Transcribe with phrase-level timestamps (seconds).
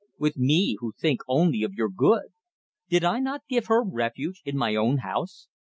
[0.17, 2.33] With me who think only of your good?
[2.89, 5.47] Did I not give her refuge, in my own house?